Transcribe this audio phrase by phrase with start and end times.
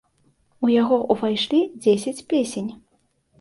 [0.67, 2.71] У яго ўвайшлі дзесяць песень.